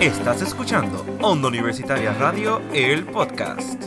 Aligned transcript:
Estás 0.00 0.40
escuchando 0.40 1.04
Onda 1.20 1.48
Universitaria 1.48 2.14
Radio, 2.14 2.62
el 2.72 3.04
podcast. 3.04 3.84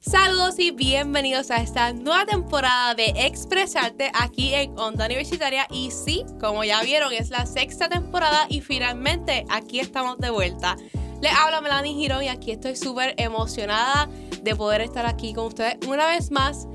Saludos 0.00 0.58
y 0.58 0.70
bienvenidos 0.70 1.50
a 1.50 1.58
esta 1.58 1.92
nueva 1.92 2.24
temporada 2.24 2.94
de 2.94 3.12
Expresarte 3.14 4.10
aquí 4.14 4.54
en 4.54 4.70
Onda 4.78 5.04
Universitaria. 5.04 5.66
Y 5.70 5.90
sí, 5.90 6.24
como 6.40 6.64
ya 6.64 6.80
vieron, 6.82 7.12
es 7.12 7.28
la 7.28 7.44
sexta 7.44 7.90
temporada 7.90 8.46
y 8.48 8.62
finalmente 8.62 9.44
aquí 9.50 9.78
estamos 9.78 10.16
de 10.16 10.30
vuelta. 10.30 10.78
Les 11.20 11.34
habla 11.34 11.60
Melanie 11.60 11.92
Girón 11.92 12.22
y 12.22 12.28
aquí 12.28 12.52
estoy 12.52 12.74
súper 12.74 13.16
emocionada 13.18 14.08
de 14.42 14.56
poder 14.56 14.80
estar 14.80 15.04
aquí 15.04 15.34
con 15.34 15.48
ustedes 15.48 15.76
una 15.86 16.06
vez 16.06 16.30
más 16.30 16.68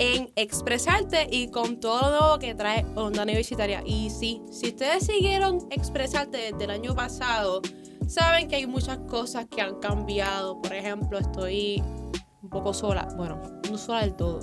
en 0.00 0.32
Expresarte 0.34 1.28
y 1.30 1.50
con 1.50 1.78
todo 1.78 2.32
lo 2.32 2.38
que 2.38 2.54
trae 2.54 2.86
Onda 2.96 3.22
Universitaria. 3.22 3.82
Y 3.84 4.08
sí, 4.08 4.42
si 4.50 4.68
ustedes 4.68 5.04
siguieron 5.04 5.58
Expresarte 5.70 6.38
desde 6.38 6.64
el 6.64 6.70
año 6.70 6.94
pasado, 6.94 7.60
saben 8.08 8.48
que 8.48 8.56
hay 8.56 8.66
muchas 8.66 8.98
cosas 9.00 9.46
que 9.46 9.60
han 9.60 9.78
cambiado. 9.78 10.60
Por 10.62 10.72
ejemplo, 10.72 11.18
estoy 11.18 11.82
un 12.42 12.48
poco 12.48 12.72
sola. 12.72 13.08
Bueno, 13.18 13.42
no 13.70 13.76
sola 13.76 14.00
del 14.00 14.14
todo. 14.14 14.40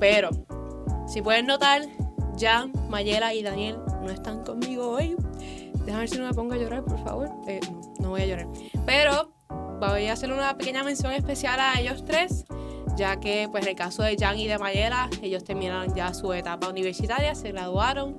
Pero, 0.00 0.30
si 1.06 1.22
pueden 1.22 1.46
notar, 1.46 1.82
Jan, 2.36 2.72
Mayela 2.88 3.32
y 3.34 3.44
Daniel 3.44 3.78
no 4.02 4.10
están 4.10 4.42
conmigo 4.42 4.90
hoy. 4.90 5.14
Déjame 5.84 6.00
ver 6.00 6.08
si 6.08 6.18
no 6.18 6.26
me 6.26 6.34
pongo 6.34 6.54
a 6.54 6.56
llorar, 6.56 6.84
por 6.84 7.02
favor. 7.04 7.30
Eh, 7.46 7.60
no, 7.70 7.94
no 8.00 8.10
voy 8.10 8.22
a 8.22 8.26
llorar. 8.26 8.48
Pero 8.84 9.32
voy 9.78 10.06
a 10.06 10.14
hacer 10.14 10.32
una 10.32 10.58
pequeña 10.58 10.82
mención 10.82 11.12
especial 11.12 11.60
a 11.60 11.78
ellos 11.78 12.04
tres 12.04 12.44
ya 12.98 13.20
que 13.20 13.48
pues 13.50 13.62
en 13.62 13.70
el 13.70 13.76
caso 13.76 14.02
de 14.02 14.16
Jan 14.18 14.38
y 14.38 14.48
de 14.48 14.58
Mayela, 14.58 15.08
ellos 15.22 15.44
terminaron 15.44 15.94
ya 15.94 16.12
su 16.12 16.32
etapa 16.32 16.68
universitaria, 16.68 17.34
se 17.34 17.52
graduaron 17.52 18.16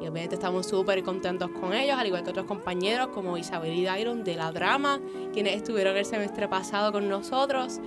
y 0.00 0.08
obviamente 0.08 0.34
estamos 0.34 0.66
súper 0.66 1.02
contentos 1.04 1.50
con 1.50 1.74
ellos, 1.74 1.96
al 1.96 2.06
igual 2.06 2.24
que 2.24 2.30
otros 2.30 2.46
compañeros 2.46 3.08
como 3.08 3.36
Isabel 3.36 3.74
y 3.74 3.84
Dairon 3.84 4.24
de 4.24 4.34
la 4.34 4.50
drama, 4.50 5.00
quienes 5.32 5.56
estuvieron 5.56 5.96
el 5.96 6.04
semestre 6.04 6.48
pasado 6.48 6.90
con 6.90 7.08
nosotros. 7.08 7.80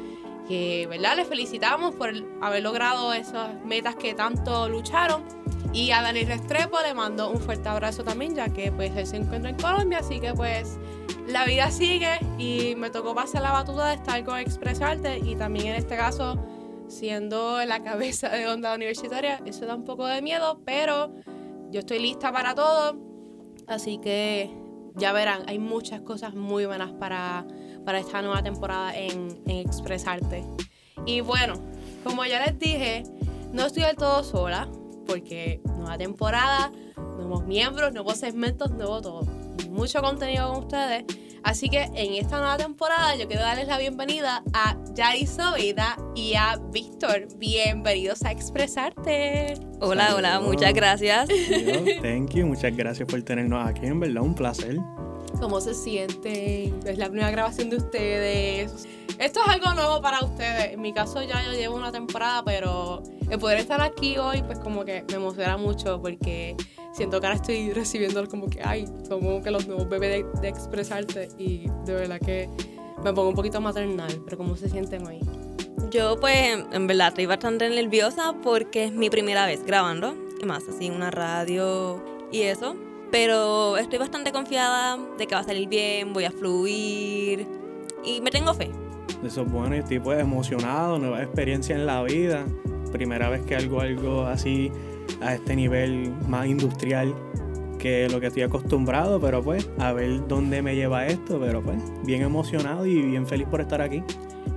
Que, 0.48 0.86
¿verdad? 0.88 1.16
Les 1.16 1.28
felicitamos 1.28 1.96
por 1.96 2.14
haber 2.40 2.62
logrado 2.62 3.12
esas 3.14 3.56
metas 3.66 3.96
que 3.96 4.14
tanto 4.14 4.70
lucharon. 4.70 5.24
Y 5.74 5.92
a 5.92 6.04
Dani 6.04 6.24
Restrepo 6.24 6.78
le 6.82 6.94
mando 6.94 7.32
un 7.32 7.40
fuerte 7.40 7.68
abrazo 7.68 8.04
también, 8.04 8.36
ya 8.36 8.48
que 8.48 8.72
pues 8.72 8.96
él 8.96 9.08
se 9.08 9.18
encuentra 9.18 9.50
en 9.50 9.58
Colombia, 9.58 10.00
así 10.00 10.20
que 10.20 10.34
pues 10.34 10.78
la 11.28 11.46
vida 11.46 11.72
sigue 11.72 12.20
y 12.38 12.76
me 12.76 12.90
tocó 12.90 13.16
pasar 13.16 13.42
la 13.42 13.52
batuta 13.52 13.88
de 13.88 13.96
estar 13.96 14.24
con 14.24 14.38
Expresarte 14.38 15.20
y 15.20 15.36
también 15.36 15.68
en 15.68 15.76
este 15.76 15.96
caso 15.96 16.38
siendo 16.88 17.64
la 17.66 17.84
cabeza 17.84 18.30
de 18.30 18.48
onda 18.48 18.76
universitaria, 18.76 19.42
eso 19.46 19.66
da 19.66 19.76
un 19.76 19.84
poco 19.84 20.06
de 20.06 20.22
miedo, 20.22 20.62
pero 20.66 21.12
yo 21.72 21.80
estoy 21.80 22.00
lista 22.00 22.32
para 22.32 22.54
todo, 22.54 22.98
así 23.68 23.98
que 23.98 24.52
ya 24.96 25.12
verán, 25.12 25.44
hay 25.48 25.58
muchas 25.58 26.02
cosas 26.02 26.36
muy 26.36 26.66
buenas 26.66 26.92
para, 26.94 27.46
para 27.86 28.00
esta 28.00 28.22
nueva 28.22 28.44
temporada 28.44 28.96
en, 28.96 29.42
en 29.48 29.58
Expresarte. 29.58 30.46
Y 31.08 31.22
bueno, 31.22 31.56
como 32.04 32.24
ya 32.26 32.46
les 32.46 32.58
dije, 32.60 33.04
no 33.52 33.66
estoy 33.66 33.84
del 33.84 33.96
todo 33.96 34.24
sola, 34.24 34.70
porque 35.08 35.60
nueva 35.66 35.98
temporada, 35.98 36.72
nuevos 37.18 37.46
miembros, 37.46 37.94
nuevos 37.94 38.18
segmentos, 38.18 38.72
nuevo 38.72 39.02
todo 39.02 39.45
mucho 39.70 40.02
contenido 40.02 40.52
con 40.52 40.64
ustedes. 40.64 41.06
Así 41.44 41.70
que 41.70 41.84
en 41.94 42.14
esta 42.16 42.40
nueva 42.40 42.58
temporada 42.58 43.16
yo 43.16 43.28
quiero 43.28 43.44
darles 43.44 43.68
la 43.68 43.78
bienvenida 43.78 44.44
a 44.54 44.76
Yari 44.96 45.28
Sobeda 45.28 45.96
y 46.16 46.34
a 46.34 46.60
Víctor. 46.72 47.28
Bienvenidos 47.38 48.24
a 48.26 48.32
Expresarte. 48.32 49.54
Hola, 49.80 50.16
hola, 50.16 50.40
muchas 50.40 50.74
gracias. 50.74 51.30
Thank 52.02 52.32
you, 52.32 52.48
muchas 52.48 52.76
gracias 52.76 53.08
por 53.08 53.22
tenernos 53.22 53.68
aquí, 53.68 53.86
en 53.86 54.00
verdad 54.00 54.24
un 54.24 54.34
placer. 54.34 54.80
¿Cómo 55.40 55.60
se 55.62 55.74
sienten? 55.74 56.80
Es 56.86 56.98
la 56.98 57.08
primera 57.08 57.30
grabación 57.32 57.70
de 57.70 57.78
ustedes. 57.78 58.88
Esto 59.20 59.42
es 59.42 59.48
algo 59.48 59.74
nuevo 59.74 60.02
para 60.02 60.24
ustedes. 60.24 60.74
En 60.74 60.82
mi 60.82 60.94
caso 60.94 61.22
ya 61.24 61.44
yo 61.44 61.52
llevo 61.52 61.76
una 61.76 61.92
temporada, 61.92 62.44
pero 62.44 63.04
el 63.30 63.40
poder 63.40 63.60
estar 63.60 63.82
aquí 63.82 64.18
hoy 64.18 64.42
pues 64.44 64.60
como 64.60 64.86
que 64.86 65.04
me 65.10 65.16
emociona 65.16 65.58
mucho 65.58 66.02
porque 66.02 66.56
siento 66.94 67.20
que 67.20 67.28
ahora 67.28 67.38
estoy 67.38 67.72
recibiendo 67.74 68.28
como 68.28 68.50
que, 68.50 68.62
ay, 68.64 68.86
como 69.10 69.42
que 69.42 69.52
los 69.52 69.68
nuevos 69.68 69.88
bebés 69.90 70.26
de, 70.42 70.48
expresarte 70.48 71.30
y 71.38 71.68
de 71.86 71.94
verdad 71.94 72.20
que 72.20 72.50
me 73.04 73.14
pongo 73.14 73.30
un 73.30 73.36
poquito 73.36 73.60
maternal, 73.62 74.22
pero 74.24 74.38
¿cómo 74.38 74.56
se 74.56 74.70
sienten 74.70 75.06
hoy? 75.06 75.20
Yo 75.92 76.20
pues 76.20 76.66
en 76.72 76.88
verdad 76.88 77.10
estoy 77.10 77.26
bastante 77.26 77.70
nerviosa 77.70 78.34
porque 78.42 78.86
es 78.86 78.92
mi 78.92 79.10
primera 79.10 79.46
vez 79.46 79.66
grabando 79.66 80.16
y 80.42 80.46
más 80.46 80.64
así 80.68 80.88
en 80.88 80.94
una 80.94 81.12
radio 81.12 82.04
y 82.32 82.42
eso, 82.44 82.76
pero 83.16 83.78
estoy 83.78 83.98
bastante 83.98 84.34
confiada 84.34 84.98
de 85.18 85.26
que 85.26 85.36
va 85.36 85.40
a 85.40 85.46
salir 85.46 85.70
bien, 85.70 86.12
voy 86.12 86.26
a 86.26 86.32
fluir 86.32 87.48
y 88.04 88.20
me 88.20 88.30
tengo 88.30 88.54
fe. 88.54 88.70
Eso 89.26 89.44
es 89.44 89.50
bueno, 89.50 89.74
estoy 89.74 90.02
pues 90.02 90.20
emocionado, 90.20 91.00
nueva 91.00 91.24
experiencia 91.24 91.78
en 91.78 91.86
la 91.86 92.04
vida, 92.04 92.44
primera 92.92 93.30
vez 93.30 93.46
que 93.46 93.56
algo, 93.56 93.80
algo 93.80 94.24
así 94.24 94.70
a 95.22 95.34
este 95.34 95.56
nivel 95.56 96.12
más 96.28 96.46
industrial 96.48 97.16
que 97.80 98.10
lo 98.10 98.20
que 98.20 98.28
estoy 98.28 98.44
acostumbrado, 98.44 99.18
pero 99.22 99.42
pues 99.42 99.70
a 99.80 99.94
ver 99.94 100.28
dónde 100.28 100.62
me 100.62 100.76
lleva 100.76 101.08
esto, 101.08 101.40
pero 101.40 101.64
pues 101.64 101.78
bien 102.04 102.22
emocionado 102.22 102.86
y 102.86 103.02
bien 103.02 103.26
feliz 103.26 103.48
por 103.48 103.62
estar 103.62 103.82
aquí. 103.82 104.04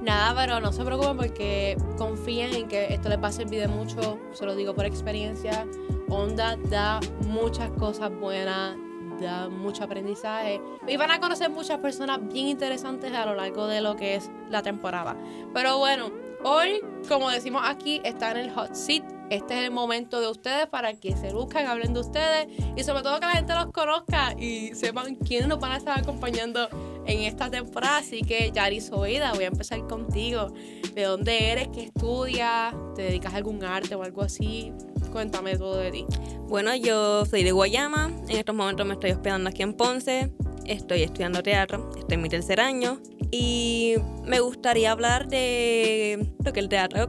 Nada, 0.02 0.34
pero 0.34 0.58
no 0.58 0.72
se 0.72 0.84
preocupen 0.84 1.16
porque 1.16 1.76
confíen 1.96 2.52
en 2.56 2.66
que 2.66 2.92
esto 2.92 3.08
les 3.08 3.22
va 3.22 3.28
a 3.28 3.32
servir 3.32 3.60
de 3.60 3.68
mucho, 3.68 4.18
se 4.32 4.44
lo 4.44 4.56
digo 4.56 4.74
por 4.74 4.84
experiencia. 4.84 5.64
Onda 6.10 6.56
da 6.56 7.00
muchas 7.26 7.70
cosas 7.72 8.10
buenas, 8.18 8.76
da 9.20 9.48
mucho 9.48 9.84
aprendizaje 9.84 10.60
y 10.86 10.96
van 10.96 11.10
a 11.10 11.20
conocer 11.20 11.50
muchas 11.50 11.78
personas 11.78 12.20
bien 12.32 12.48
interesantes 12.48 13.12
a 13.12 13.26
lo 13.26 13.34
largo 13.34 13.66
de 13.66 13.80
lo 13.80 13.96
que 13.96 14.14
es 14.14 14.30
la 14.50 14.62
temporada. 14.62 15.16
Pero 15.52 15.78
bueno, 15.78 16.10
hoy, 16.44 16.80
como 17.08 17.30
decimos 17.30 17.62
aquí, 17.64 18.00
está 18.04 18.30
en 18.30 18.38
el 18.38 18.50
hot 18.50 18.74
seat 18.74 19.18
este 19.30 19.58
es 19.58 19.64
el 19.64 19.70
momento 19.70 20.20
de 20.20 20.28
ustedes 20.28 20.66
para 20.68 20.94
que 20.94 21.14
se 21.14 21.34
busquen, 21.34 21.66
hablen 21.66 21.92
de 21.92 22.00
ustedes 22.00 22.48
y 22.76 22.82
sobre 22.82 23.02
todo 23.02 23.20
que 23.20 23.26
la 23.26 23.32
gente 23.32 23.54
los 23.54 23.66
conozca 23.72 24.34
y 24.38 24.74
sepan 24.74 25.16
quiénes 25.16 25.48
nos 25.48 25.60
van 25.60 25.72
a 25.72 25.76
estar 25.76 25.98
acompañando 25.98 26.66
en 27.04 27.20
esta 27.20 27.50
temporada. 27.50 27.98
Así 27.98 28.22
que, 28.22 28.50
Yari 28.52 28.80
Soida, 28.80 29.32
voy 29.34 29.44
a 29.44 29.48
empezar 29.48 29.86
contigo. 29.86 30.54
¿De 30.94 31.02
dónde 31.02 31.52
eres? 31.52 31.68
¿Qué 31.68 31.84
estudias? 31.84 32.74
¿Te 32.94 33.02
dedicas 33.02 33.34
a 33.34 33.36
algún 33.36 33.62
arte 33.62 33.94
o 33.94 34.02
algo 34.02 34.22
así? 34.22 34.72
Cuéntame 35.12 35.56
todo 35.56 35.76
de 35.76 35.90
ti. 35.90 36.06
Bueno, 36.48 36.74
yo 36.74 37.26
soy 37.26 37.44
de 37.44 37.52
Guayama. 37.52 38.10
En 38.28 38.36
estos 38.36 38.54
momentos 38.54 38.86
me 38.86 38.94
estoy 38.94 39.10
hospedando 39.10 39.50
aquí 39.50 39.62
en 39.62 39.74
Ponce. 39.74 40.32
Estoy 40.64 41.02
estudiando 41.02 41.42
teatro. 41.42 41.90
Estoy 41.96 42.14
en 42.14 42.22
mi 42.22 42.28
tercer 42.28 42.60
año. 42.60 43.00
Y 43.30 43.96
me 44.24 44.40
gustaría 44.40 44.90
hablar 44.90 45.28
de 45.28 46.32
lo 46.42 46.52
que 46.52 46.60
el 46.60 46.68
teatro 46.68 47.08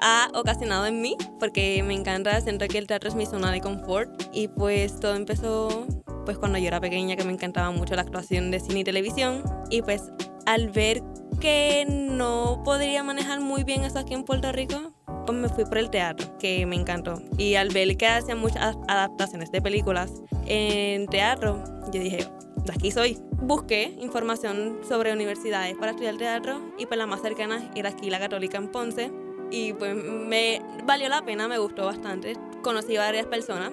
ha 0.00 0.30
ocasionado 0.34 0.86
en 0.86 1.00
mí, 1.00 1.16
porque 1.40 1.82
me 1.82 1.94
encanta, 1.94 2.38
siento 2.42 2.66
que 2.68 2.76
el 2.76 2.86
teatro 2.86 3.08
es 3.08 3.14
mi 3.14 3.24
zona 3.24 3.50
de 3.50 3.60
confort. 3.60 4.10
Y 4.32 4.48
pues 4.48 5.00
todo 5.00 5.14
empezó 5.14 5.86
pues 6.24 6.38
cuando 6.38 6.58
yo 6.58 6.66
era 6.68 6.80
pequeña, 6.80 7.16
que 7.16 7.24
me 7.24 7.32
encantaba 7.32 7.70
mucho 7.70 7.94
la 7.94 8.02
actuación 8.02 8.50
de 8.50 8.60
cine 8.60 8.80
y 8.80 8.84
televisión. 8.84 9.42
Y 9.70 9.82
pues 9.82 10.02
al 10.46 10.70
ver 10.70 11.02
que 11.40 11.84
no 11.88 12.62
podría 12.64 13.02
manejar 13.02 13.40
muy 13.40 13.64
bien 13.64 13.84
eso 13.84 13.98
aquí 13.98 14.14
en 14.14 14.24
Puerto 14.24 14.52
Rico, 14.52 14.93
pues 15.24 15.38
me 15.38 15.48
fui 15.48 15.64
por 15.64 15.78
el 15.78 15.90
teatro, 15.90 16.36
que 16.38 16.66
me 16.66 16.76
encantó. 16.76 17.20
Y 17.38 17.54
al 17.54 17.68
ver 17.70 17.96
que 17.96 18.06
hacían 18.06 18.38
muchas 18.38 18.76
adaptaciones 18.88 19.50
de 19.50 19.62
películas 19.62 20.10
en 20.46 21.06
teatro, 21.06 21.62
yo 21.92 22.00
dije, 22.00 22.26
de 22.64 22.72
aquí 22.72 22.90
soy. 22.90 23.18
Busqué 23.32 23.94
información 24.00 24.78
sobre 24.88 25.12
universidades 25.12 25.76
para 25.76 25.90
estudiar 25.90 26.16
teatro 26.16 26.60
y 26.78 26.86
pues 26.86 26.96
la 26.96 27.06
más 27.06 27.20
cercana 27.20 27.70
era 27.74 27.90
aquí 27.90 28.08
la 28.08 28.18
Católica 28.18 28.56
en 28.56 28.68
Ponce. 28.68 29.10
Y 29.50 29.74
pues 29.74 29.94
me 29.94 30.62
valió 30.84 31.08
la 31.08 31.22
pena, 31.22 31.46
me 31.46 31.58
gustó 31.58 31.84
bastante. 31.84 32.34
Conocí 32.62 32.96
varias 32.96 33.26
personas. 33.26 33.70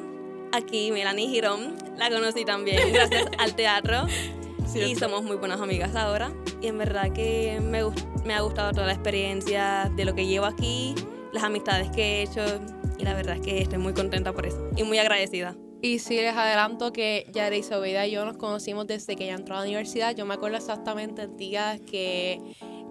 Aquí 0.51 0.92
Melanie 0.92 1.30
Girón, 1.30 1.75
la 1.97 2.09
conocí 2.09 2.44
también 2.44 2.81
gracias 2.94 3.25
al 3.38 3.56
teatro. 3.56 4.07
Y 4.75 4.95
somos 4.95 5.24
muy 5.24 5.38
buenas 5.38 5.62
amigas 5.62 5.95
ahora. 5.95 6.31
Y 6.62 6.68
en 6.68 6.77
verdad 6.77 7.12
que 7.13 7.59
me, 7.62 7.81
me 8.25 8.33
ha 8.33 8.42
gustado 8.42 8.71
toda 8.71 8.88
la 8.88 8.94
experiencia 8.94 9.89
de 9.95 10.06
lo 10.06 10.13
que 10.13 10.27
llevo 10.27 10.45
aquí, 10.45 10.95
las 11.33 11.44
amistades 11.44 11.89
que 11.92 12.01
he 12.01 12.22
hecho. 12.24 12.42
Y 12.98 13.04
la 13.04 13.13
verdad 13.13 13.36
es 13.38 13.42
que 13.42 13.62
estoy 13.62 13.80
muy 13.80 13.94
contenta 13.94 14.33
por 14.33 14.45
eso. 14.45 14.69
Y 14.75 14.83
muy 14.83 15.00
agradecida. 15.00 15.56
Y 15.83 15.98
sí, 15.98 16.16
les 16.18 16.36
adelanto 16.36 16.94
que 16.94 17.25
Yara 17.33 17.56
Isobeda 17.56 18.06
y 18.06 18.12
yo 18.12 18.24
nos 18.24 18.38
conocimos 18.38 18.86
desde 18.86 19.16
que 19.16 19.24
ella 19.24 19.33
entró 19.33 19.56
a 19.56 19.60
la 19.60 19.66
universidad. 19.66 20.16
Yo 20.16 20.28
me 20.28 20.36
acuerdo 20.36 20.57
exactamente 20.57 21.24
el 21.24 21.36
día 21.38 21.80
que 21.80 22.39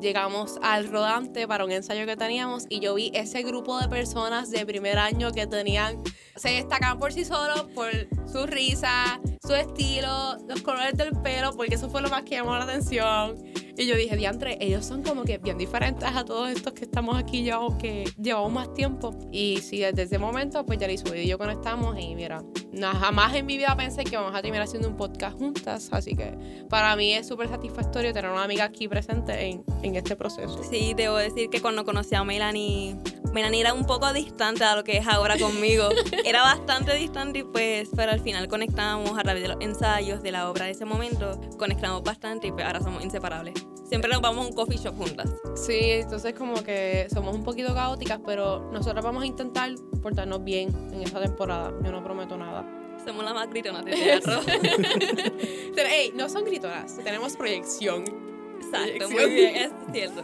llegamos 0.00 0.58
al 0.62 0.88
rodante 0.88 1.46
para 1.46 1.64
un 1.64 1.70
ensayo 1.70 2.04
que 2.06 2.16
teníamos 2.16 2.64
y 2.68 2.80
yo 2.80 2.94
vi 2.94 3.12
ese 3.14 3.42
grupo 3.42 3.78
de 3.78 3.88
personas 3.88 4.50
de 4.50 4.66
primer 4.66 4.98
año 4.98 5.30
que 5.30 5.46
tenían, 5.46 6.02
se 6.34 6.50
destacaban 6.50 6.98
por 6.98 7.12
sí 7.12 7.24
solos, 7.24 7.66
por 7.74 7.90
su 8.26 8.46
risa, 8.46 9.20
su 9.46 9.54
estilo, 9.54 10.38
los 10.48 10.62
colores 10.62 10.96
del 10.96 11.12
pelo, 11.22 11.52
porque 11.54 11.76
eso 11.76 11.90
fue 11.90 12.02
lo 12.02 12.08
más 12.08 12.22
que 12.22 12.36
llamó 12.36 12.56
la 12.56 12.64
atención. 12.64 13.36
Y 13.76 13.86
yo 13.86 13.96
dije, 13.96 14.16
diantre, 14.16 14.58
ellos 14.60 14.84
son 14.84 15.02
como 15.02 15.24
que 15.24 15.38
bien 15.38 15.58
diferentes 15.58 16.08
a 16.08 16.24
todos 16.24 16.50
estos 16.50 16.72
que 16.72 16.84
estamos 16.84 17.16
aquí, 17.16 17.44
yo, 17.44 17.76
que 17.78 18.04
llevamos 18.20 18.52
más 18.52 18.74
tiempo. 18.74 19.14
Y 19.32 19.58
sí, 19.58 19.78
desde 19.78 20.02
ese 20.02 20.18
momento, 20.18 20.64
pues 20.66 20.78
ya 20.78 20.90
y 20.90 21.26
yo 21.26 21.38
conectamos 21.38 21.96
y 21.98 22.14
mira, 22.14 22.42
no, 22.72 22.88
jamás 22.92 23.34
en 23.34 23.46
mi 23.46 23.56
vida 23.56 23.76
pensé 23.76 24.04
que 24.04 24.16
vamos 24.16 24.34
a 24.34 24.42
terminar 24.42 24.66
haciendo 24.66 24.88
un 24.88 24.96
podcast 24.96 25.38
juntas, 25.38 25.88
así 25.92 26.16
que 26.16 26.36
para 26.68 26.96
mí 26.96 27.14
es 27.14 27.28
súper 27.28 27.48
satisfactorio 27.48 28.12
tener 28.12 28.30
una 28.30 28.42
amiga 28.42 28.64
aquí 28.64 28.88
presente 28.88 29.46
en, 29.46 29.64
en 29.82 29.96
este 29.96 30.16
proceso. 30.16 30.62
Sí, 30.64 30.94
debo 30.96 31.16
decir 31.16 31.48
que 31.48 31.60
cuando 31.60 31.84
conocí 31.84 32.14
a 32.14 32.24
Melanie, 32.24 32.96
Melanie 33.32 33.60
era 33.60 33.74
un 33.74 33.84
poco 33.84 34.12
distante 34.12 34.64
a 34.64 34.74
lo 34.74 34.84
que 34.84 34.98
es 34.98 35.06
ahora 35.06 35.38
conmigo. 35.38 35.88
era 36.24 36.42
bastante 36.42 36.94
distante 36.94 37.40
y 37.40 37.42
pues, 37.44 37.88
pero 37.94 38.12
al 38.12 38.20
final 38.20 38.48
conectamos 38.48 39.18
a 39.18 39.22
través 39.22 39.42
de 39.42 39.48
los 39.48 39.56
ensayos 39.60 40.22
de 40.22 40.32
la 40.32 40.50
obra 40.50 40.66
de 40.66 40.72
ese 40.72 40.84
momento, 40.84 41.40
conectamos 41.58 42.02
bastante 42.02 42.48
y 42.48 42.52
pues 42.52 42.66
ahora 42.66 42.80
somos 42.80 43.04
inseparables. 43.04 43.54
Siempre 43.88 44.10
nos 44.10 44.20
vamos 44.20 44.46
a 44.46 44.48
un 44.48 44.54
coffee 44.54 44.78
shop 44.78 44.96
juntas. 44.96 45.30
Sí, 45.56 45.78
entonces 45.80 46.34
como 46.34 46.62
que 46.62 47.08
somos 47.12 47.34
un 47.34 47.42
poquito 47.42 47.74
caóticas, 47.74 48.20
pero 48.24 48.70
nosotros 48.72 49.04
vamos 49.04 49.24
a 49.24 49.26
intentar 49.26 49.70
portarnos 50.02 50.44
bien 50.44 50.68
en 50.92 51.02
esta 51.02 51.20
temporada. 51.20 51.72
Yo 51.84 51.90
no 51.90 52.02
prometo 52.02 52.36
nada. 52.36 52.64
Somos 53.04 53.24
las 53.24 53.34
más 53.34 53.48
gritonas 53.48 53.84
de 53.84 53.92
teatro. 53.96 54.40
Ey, 55.90 56.12
no 56.14 56.28
son 56.28 56.44
gritonas, 56.44 56.96
tenemos 57.02 57.36
proyección. 57.36 58.29
Exacto, 58.72 59.10
muy 59.10 59.30
bien, 59.30 59.54
es 59.56 59.70
cierto. 59.92 60.22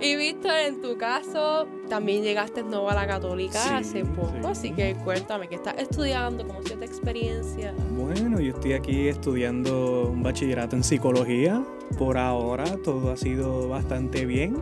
Y 0.00 0.16
Víctor, 0.16 0.52
en 0.66 0.80
tu 0.80 0.96
caso, 0.96 1.66
también 1.88 2.22
llegaste 2.22 2.62
nuevo 2.62 2.88
a 2.90 2.94
la 2.94 3.06
católica 3.06 3.58
Sí, 3.62 3.70
hace 3.74 4.04
poco, 4.04 4.32
sí. 4.40 4.46
así 4.48 4.70
que 4.72 4.94
cuéntame, 5.04 5.48
¿qué 5.48 5.56
estás 5.56 5.74
estudiando? 5.78 6.46
¿Cómo 6.46 6.62
sido 6.62 6.78
tu 6.78 6.84
experiencia? 6.84 7.74
Bueno, 7.96 8.40
yo 8.40 8.54
estoy 8.54 8.72
aquí 8.74 9.08
estudiando 9.08 10.08
un 10.10 10.22
bachillerato 10.22 10.76
en 10.76 10.84
psicología. 10.84 11.62
Por 11.98 12.18
ahora 12.18 12.64
todo 12.84 13.10
ha 13.12 13.16
sido 13.16 13.68
bastante 13.68 14.24
bien. 14.24 14.56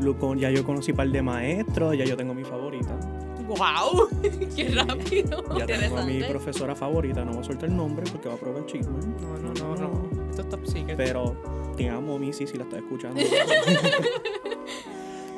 Lo 0.00 0.16
con- 0.18 0.38
Ya 0.38 0.50
yo 0.50 0.64
conocí 0.64 0.92
un 0.92 0.96
par 0.96 1.08
de 1.10 1.20
maestros, 1.22 1.96
ya 1.96 2.04
yo 2.04 2.16
tengo 2.16 2.32
mi 2.34 2.42
favorita. 2.44 2.98
¡Wow! 3.56 4.08
¡Qué 4.56 4.68
rápido! 4.68 5.58
Ya 5.58 5.66
tengo 5.66 5.98
a 5.98 6.04
mi 6.04 6.22
profesora 6.22 6.76
favorita, 6.76 7.24
no 7.24 7.32
voy 7.32 7.40
a 7.40 7.44
soltar 7.44 7.68
el 7.68 7.76
nombre 7.76 8.04
porque 8.10 8.28
va 8.28 8.34
a 8.34 8.38
probar 8.38 8.62
el 8.62 8.66
chisme. 8.66 8.98
No, 9.20 9.38
no, 9.38 9.52
no, 9.54 9.76
no. 9.76 10.30
Esto 10.30 10.42
es 10.42 10.48
top 10.48 10.66
secret. 10.66 10.96
Pero 10.96 11.72
te 11.76 11.88
amo, 11.88 12.16
Missy, 12.18 12.46
si 12.46 12.56
la 12.56 12.64
estás 12.64 12.80
escuchando. 12.80 13.20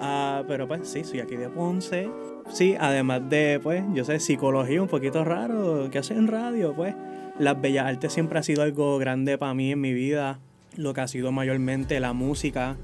Ah, 0.04 0.42
pero 0.48 0.66
pues 0.66 0.88
sí, 0.88 1.04
soy 1.04 1.20
aquí 1.20 1.36
de 1.36 1.48
Ponce. 1.48 2.10
Sí, 2.52 2.74
además 2.76 3.22
de, 3.30 3.60
pues, 3.62 3.84
yo 3.94 4.04
sé, 4.04 4.18
psicología 4.18 4.82
un 4.82 4.88
poquito 4.88 5.22
raro, 5.22 5.88
que 5.92 5.98
hace 5.98 6.14
en 6.14 6.26
radio, 6.26 6.74
pues. 6.74 6.96
Las 7.38 7.60
bellas 7.60 7.86
artes 7.86 8.12
siempre 8.12 8.40
ha 8.40 8.42
sido 8.42 8.64
algo 8.64 8.98
grande 8.98 9.38
para 9.38 9.54
mí 9.54 9.70
en 9.70 9.80
mi 9.80 9.92
vida. 9.92 10.40
Lo 10.76 10.92
que 10.92 11.02
ha 11.02 11.06
sido 11.06 11.30
mayormente 11.30 12.00
la 12.00 12.14
música 12.14 12.76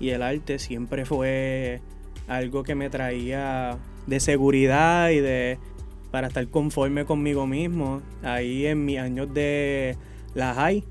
y 0.00 0.08
el 0.10 0.22
arte 0.22 0.58
siempre 0.58 1.04
fue 1.04 1.80
algo 2.26 2.64
que 2.64 2.74
me 2.74 2.90
traía 2.90 3.78
de 4.06 4.20
seguridad 4.20 5.10
y 5.10 5.20
de 5.20 5.58
para 6.10 6.28
estar 6.28 6.46
conforme 6.48 7.04
conmigo 7.04 7.46
mismo. 7.46 8.00
Ahí 8.22 8.66
en 8.66 8.84
mis 8.84 8.98
años 8.98 9.34
de 9.34 9.96
la 10.34 10.54
high, 10.54 10.84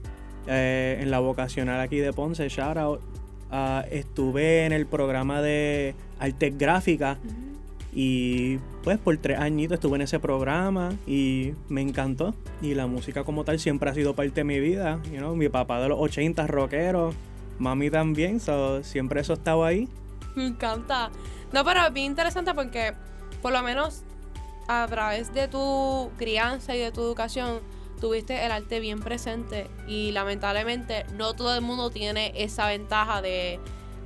eh, 0.48 1.00
en 1.01 1.12
la 1.12 1.19
vocacional 1.19 1.80
aquí 1.80 1.98
de 1.98 2.12
Ponce, 2.12 2.50
shout 2.50 2.77
out, 2.77 3.00
ah, 3.50 3.86
estuve 3.89 4.65
en 4.65 4.74
el 4.74 4.86
programa 4.86 5.42
de 5.42 5.95
artes 6.19 6.57
gráficas 6.57 7.19
y 7.95 8.57
pues 8.83 8.98
por 8.98 9.16
tres 9.18 9.39
añitos 9.39 9.75
estuve 9.75 9.95
en 9.95 10.01
ese 10.01 10.19
programa 10.19 10.94
y 11.06 11.54
me 11.69 11.81
encantó. 11.81 12.33
Y 12.62 12.74
la 12.74 12.88
música 12.88 13.24
como 13.24 13.44
tal 13.44 13.59
siempre 13.59 13.89
ha 13.89 13.94
sido 13.94 14.16
parte 14.16 14.42
de 14.42 14.44
mi 14.44 14.59
vida. 14.59 15.00
You 15.12 15.19
know, 15.19 15.36
mi 15.36 15.50
papá 15.50 15.80
de 15.80 15.89
los 15.89 16.00
80 16.00 16.48
rockero, 16.48 17.13
mami 17.59 17.89
también, 17.89 18.39
so, 18.39 18.83
siempre 18.83 19.21
eso 19.21 19.33
estaba 19.33 19.68
ahí. 19.68 19.88
Me 20.36 20.48
encanta. 20.48 21.12
No, 21.53 21.63
pero 21.63 21.85
es 21.85 21.94
bien 21.94 22.07
interesante 22.07 22.53
porque, 22.55 22.94
por 23.44 23.53
lo 23.53 23.61
menos, 23.61 24.01
a 24.67 24.88
través 24.89 25.33
de 25.33 25.47
tu 25.47 26.09
crianza 26.17 26.75
y 26.75 26.79
de 26.79 26.91
tu 26.91 27.01
educación, 27.01 27.61
tuviste 28.01 28.44
el 28.44 28.51
arte 28.51 28.79
bien 28.79 29.00
presente 29.00 29.69
y 29.88 30.11
lamentablemente 30.11 31.05
no 31.13 31.35
todo 31.35 31.55
el 31.55 31.61
mundo 31.61 31.91
tiene 31.91 32.33
esa 32.35 32.67
ventaja 32.67 33.21
de, 33.21 33.59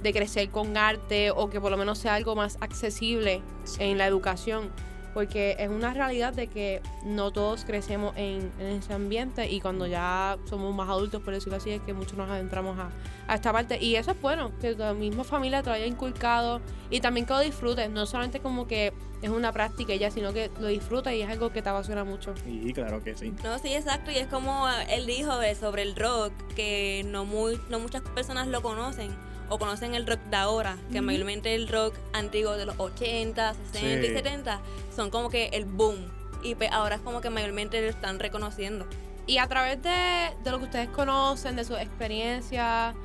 de 0.03 0.13
crecer 0.13 0.49
con 0.49 0.75
arte 0.75 1.31
o 1.31 1.49
que 1.49 1.61
por 1.61 1.71
lo 1.71 1.77
menos 1.77 1.97
sea 1.97 2.15
algo 2.15 2.35
más 2.35 2.57
accesible 2.59 3.41
en 3.79 3.97
la 3.97 4.05
educación. 4.05 4.69
Porque 5.17 5.55
es 5.57 5.69
una 5.69 5.95
realidad 5.95 6.31
de 6.31 6.45
que 6.45 6.79
no 7.03 7.31
todos 7.31 7.65
crecemos 7.65 8.15
en, 8.17 8.51
en 8.59 8.67
ese 8.67 8.93
ambiente 8.93 9.49
y 9.49 9.59
cuando 9.59 9.87
ya 9.87 10.37
somos 10.47 10.75
más 10.75 10.87
adultos, 10.87 11.23
por 11.23 11.33
decirlo 11.33 11.57
así, 11.57 11.71
es 11.71 11.81
que 11.81 11.91
muchos 11.95 12.15
nos 12.19 12.29
adentramos 12.29 12.77
a, 12.77 12.91
a 13.27 13.33
esta 13.33 13.51
parte. 13.51 13.83
Y 13.83 13.95
eso 13.95 14.11
es 14.11 14.21
bueno, 14.21 14.51
que 14.61 14.75
tu 14.75 14.83
misma 14.93 15.23
familia 15.23 15.63
te 15.63 15.69
lo 15.69 15.75
haya 15.75 15.87
inculcado 15.87 16.61
y 16.91 16.99
también 16.99 17.25
que 17.25 17.33
lo 17.33 17.39
disfrutes. 17.39 17.89
No 17.89 18.05
solamente 18.05 18.41
como 18.41 18.67
que 18.67 18.93
es 19.23 19.29
una 19.31 19.51
práctica 19.51 19.95
ya, 19.95 20.11
sino 20.11 20.33
que 20.33 20.51
lo 20.59 20.67
disfrutas 20.67 21.11
y 21.15 21.23
es 21.23 21.29
algo 21.31 21.51
que 21.51 21.63
te 21.63 21.69
apasiona 21.69 22.03
mucho. 22.03 22.35
Y 22.45 22.71
claro 22.71 23.03
que 23.03 23.17
sí. 23.17 23.33
No, 23.43 23.57
sí, 23.57 23.73
exacto. 23.73 24.11
Y 24.11 24.17
es 24.17 24.27
como 24.27 24.67
él 24.87 25.07
dijo 25.07 25.41
eh, 25.41 25.55
sobre 25.55 25.81
el 25.81 25.95
rock, 25.95 26.31
que 26.55 27.03
no, 27.07 27.25
muy, 27.25 27.59
no 27.71 27.79
muchas 27.79 28.03
personas 28.03 28.45
lo 28.49 28.61
conocen 28.61 29.15
o 29.49 29.57
conocen 29.57 29.95
el 29.95 30.05
rock 30.07 30.19
de 30.29 30.35
ahora, 30.38 30.77
que 30.91 31.01
mayormente 31.01 31.55
el 31.55 31.67
rock 31.67 31.95
antiguo 32.13 32.53
de 32.57 32.65
los 32.65 32.75
80, 32.79 33.53
60 33.71 34.05
y 34.05 34.07
Sí. 34.09 34.13
70 34.13 34.59
son 34.95 35.09
como 35.09 35.29
que 35.29 35.47
el 35.53 35.65
boom. 35.65 35.95
Y 36.44 36.55
pues 36.55 36.71
ahora 36.71 36.95
es 36.95 37.01
como 37.01 37.21
que 37.21 37.29
mayormente 37.29 37.81
lo 37.81 37.88
están 37.88 38.19
reconociendo. 38.19 38.85
Y 39.25 39.39
a 39.39 39.47
través 39.47 39.81
de, 39.81 40.29
de 40.44 40.51
lo 40.51 40.59
que 40.59 40.65
ustedes 40.65 40.89
conocen, 40.89 41.55
de 41.55 41.65
sus 41.65 41.77
experiencias 41.79 42.95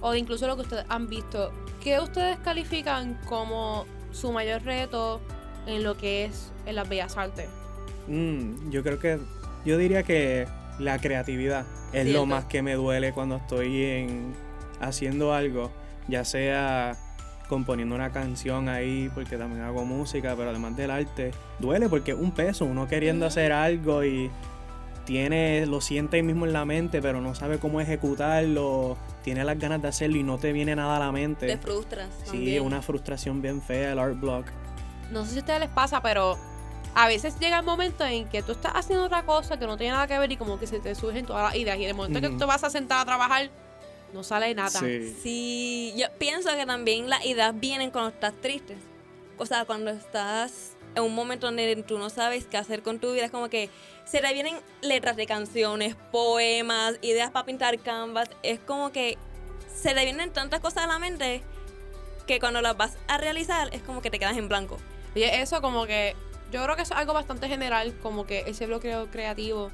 o 0.00 0.12
de 0.12 0.18
incluso 0.18 0.46
lo 0.46 0.56
que 0.56 0.62
ustedes 0.62 0.84
han 0.88 1.08
visto, 1.08 1.52
¿qué 1.82 1.98
ustedes 2.00 2.36
califican 2.38 3.18
como 3.26 3.86
su 4.12 4.32
mayor 4.32 4.62
reto 4.62 5.20
en 5.66 5.82
lo 5.84 5.96
que 5.96 6.24
es 6.26 6.52
en 6.66 6.74
las 6.76 6.88
bellas 6.88 7.16
artes? 7.16 7.48
Mm, 8.08 8.70
yo 8.70 8.82
creo 8.82 8.98
que, 8.98 9.18
yo 9.64 9.78
diría 9.78 10.02
que 10.02 10.46
la 10.78 10.98
creatividad 10.98 11.64
es 11.92 12.02
Cierto. 12.04 12.12
lo 12.12 12.26
más 12.26 12.44
que 12.46 12.62
me 12.62 12.74
duele 12.74 13.12
cuando 13.12 13.36
estoy 13.36 13.84
en, 13.84 14.34
haciendo 14.80 15.32
algo, 15.34 15.70
ya 16.08 16.24
sea 16.24 16.96
componiendo 17.48 17.94
una 17.94 18.10
canción 18.10 18.68
ahí, 18.68 19.10
porque 19.14 19.36
también 19.36 19.62
hago 19.62 19.84
música, 19.84 20.34
pero 20.36 20.50
además 20.50 20.76
del 20.76 20.90
arte, 20.90 21.32
duele 21.58 21.88
porque 21.88 22.12
es 22.12 22.18
un 22.18 22.32
peso, 22.32 22.64
uno 22.64 22.88
queriendo 22.88 23.26
hacer 23.26 23.52
algo 23.52 24.04
y 24.04 24.30
tiene, 25.04 25.66
lo 25.66 25.80
siente 25.80 26.16
ahí 26.16 26.22
mismo 26.22 26.46
en 26.46 26.52
la 26.52 26.64
mente, 26.64 27.02
pero 27.02 27.20
no 27.20 27.34
sabe 27.34 27.58
cómo 27.58 27.80
ejecutarlo, 27.80 28.96
tiene 29.22 29.44
las 29.44 29.58
ganas 29.58 29.82
de 29.82 29.88
hacerlo 29.88 30.16
y 30.16 30.22
no 30.22 30.38
te 30.38 30.52
viene 30.52 30.74
nada 30.76 30.96
a 30.96 31.00
la 31.00 31.12
mente. 31.12 31.46
Te 31.46 31.58
frustras. 31.58 32.08
Sí, 32.24 32.58
una 32.58 32.80
frustración 32.80 33.42
bien 33.42 33.60
fea, 33.60 33.92
el 33.92 33.98
art 33.98 34.18
block. 34.18 34.46
No 35.10 35.24
sé 35.24 35.32
si 35.32 35.36
a 35.38 35.40
ustedes 35.40 35.60
les 35.60 35.68
pasa, 35.68 36.00
pero 36.00 36.38
a 36.94 37.06
veces 37.06 37.38
llega 37.38 37.58
el 37.58 37.64
momento 37.64 38.04
en 38.04 38.28
que 38.28 38.42
tú 38.42 38.52
estás 38.52 38.72
haciendo 38.74 39.04
otra 39.04 39.24
cosa 39.24 39.58
que 39.58 39.66
no 39.66 39.76
tiene 39.76 39.92
nada 39.92 40.06
que 40.06 40.18
ver 40.18 40.30
y 40.32 40.36
como 40.36 40.58
que 40.58 40.66
se 40.66 40.78
te 40.78 40.94
surgen 40.94 41.26
todas 41.26 41.42
las 41.42 41.54
ideas. 41.56 41.78
Y 41.78 41.84
en 41.84 41.90
el 41.90 41.96
momento 41.96 42.20
que 42.20 42.28
tú 42.28 42.38
te 42.38 42.44
vas 42.44 42.64
a 42.64 42.70
sentar 42.70 43.00
a 43.00 43.04
trabajar, 43.04 43.50
no 44.12 44.22
sale 44.22 44.54
nada. 44.54 44.70
Sí. 44.70 45.16
Sí, 45.22 45.94
yo 45.96 46.06
pienso 46.18 46.50
que 46.54 46.66
también 46.66 47.08
las 47.08 47.24
ideas 47.24 47.58
vienen 47.58 47.90
cuando 47.90 48.10
estás 48.10 48.34
triste. 48.40 48.76
O 49.38 49.46
sea, 49.46 49.64
cuando 49.64 49.90
estás 49.90 50.76
en 50.94 51.02
un 51.02 51.14
momento 51.14 51.46
donde 51.46 51.82
tú 51.86 51.98
no 51.98 52.10
sabes 52.10 52.46
qué 52.46 52.58
hacer 52.58 52.82
con 52.82 52.98
tu 52.98 53.12
vida, 53.12 53.24
es 53.24 53.30
como 53.30 53.48
que 53.48 53.70
se 54.04 54.20
te 54.20 54.32
vienen 54.32 54.56
letras 54.82 55.16
de 55.16 55.26
canciones, 55.26 55.96
poemas, 56.10 56.98
ideas 57.02 57.30
para 57.30 57.46
pintar 57.46 57.78
canvas. 57.78 58.28
Es 58.42 58.60
como 58.60 58.92
que 58.92 59.16
se 59.74 59.94
te 59.94 60.04
vienen 60.04 60.32
tantas 60.32 60.60
cosas 60.60 60.84
a 60.84 60.86
la 60.86 60.98
mente 60.98 61.42
que 62.26 62.38
cuando 62.38 62.60
las 62.60 62.76
vas 62.76 62.96
a 63.08 63.18
realizar 63.18 63.68
es 63.74 63.82
como 63.82 64.02
que 64.02 64.10
te 64.10 64.18
quedas 64.18 64.36
en 64.36 64.48
blanco. 64.48 64.78
Oye, 65.14 65.40
eso 65.40 65.60
como 65.60 65.86
que 65.86 66.14
yo 66.52 66.62
creo 66.62 66.76
que 66.76 66.82
eso 66.82 66.94
es 66.94 67.00
algo 67.00 67.14
bastante 67.14 67.48
general, 67.48 67.94
como 68.02 68.26
que 68.26 68.44
ese 68.46 68.66
bloqueo 68.66 69.10
creativo. 69.10 69.70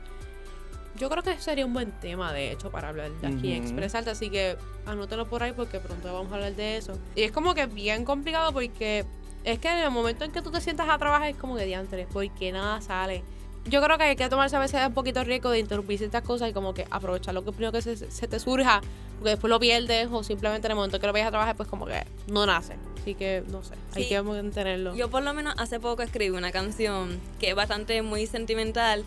Yo 0.99 1.09
creo 1.09 1.23
que 1.23 1.39
sería 1.39 1.65
un 1.65 1.73
buen 1.73 1.93
tema, 2.01 2.33
de 2.33 2.51
hecho, 2.53 2.71
para 2.71 2.89
hablar 2.89 3.11
de 3.13 3.27
aquí 3.29 3.49
y 3.53 3.57
Ujú. 3.57 3.63
expresarte, 3.63 4.11
así 4.11 4.31
que 4.31 4.57
anótelo 4.87 5.27
por 5.27 5.43
ahí 5.43 5.53
porque 5.53 5.79
pronto 5.79 6.13
vamos 6.13 6.33
a 6.33 6.37
hablar 6.37 6.55
de 6.55 6.77
eso. 6.77 6.99
Y 7.15 7.23
es 7.23 7.33
como 7.33 7.55
que 7.55 7.67
bien 7.67 8.05
complicado 8.05 8.53
porque 8.53 9.05
es 9.45 9.59
que 9.61 9.69
en 9.69 9.79
el 9.79 9.91
momento 9.91 10.25
en 10.25 10.33
que 10.33 10.43
tú 10.43 10.51
te 10.51 10.61
sientas 10.61 10.89
a 10.89 10.99
trabajar 10.99 11.29
es 11.29 11.37
como 11.37 11.57
que 11.57 11.65
diantres, 11.65 12.07
porque 12.13 12.51
nada 12.53 12.81
sale. 12.81 13.23
Yo 13.67 13.83
creo 13.83 13.99
que 13.99 14.05
hay 14.05 14.17
que 14.17 14.29
tomarse 14.29 14.57
a 14.57 14.61
veces 14.61 14.81
un 14.87 14.95
poquito 14.95 15.23
riesgo 15.25 15.51
de 15.51 15.59
interrumpir 15.59 15.99
ciertas 15.99 16.23
cosas 16.23 16.49
y 16.51 16.53
como 16.53 16.73
que 16.75 16.87
aprovechar 16.91 17.35
lo 17.35 17.45
que 17.45 17.53
primero 17.53 17.71
que 17.71 17.83
se, 17.83 17.97
se 18.11 18.27
te 18.27 18.39
surja, 18.41 18.81
porque 19.19 19.31
después 19.31 19.51
lo 19.51 19.61
pierdes 19.61 20.09
o 20.11 20.25
simplemente 20.25 20.67
en 20.67 20.73
el 20.73 20.77
momento 20.77 20.99
que 20.99 21.07
lo 21.07 21.13
vayas 21.13 21.29
a 21.29 21.31
trabajar 21.31 21.55
pues 21.57 21.69
como 21.69 21.85
que 21.87 22.03
no 22.29 22.47
nace. 22.47 22.75
Así 23.01 23.15
que 23.15 23.45
no 23.49 23.63
sé, 23.63 23.75
hay 23.95 24.05
Sí. 24.05 24.09
que 24.09 24.23
mantenerlo. 24.23 24.95
Yo 24.97 25.11
por 25.11 25.23
lo 25.23 25.33
menos 25.35 25.55
hace 25.59 25.79
poco 25.81 26.03
escribí 26.03 26.31
una 26.37 26.51
canción 26.51 27.21
que 27.39 27.51
es 27.51 27.55
bastante 27.55 28.01
muy 28.03 28.27
sentimental, 28.27 29.05